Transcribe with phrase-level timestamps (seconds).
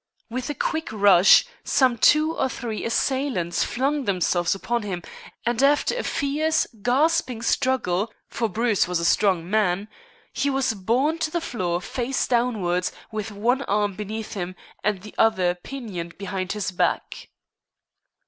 [0.31, 5.03] With a quick rush, some two or three assailants flung themselves upon him,
[5.45, 9.87] and after a fierce, gasping struggle for Bruce was a strong man
[10.33, 15.13] he was borne to the floor face downwards, with one arm beneath him and the
[15.19, 17.29] other pinioned behind his back.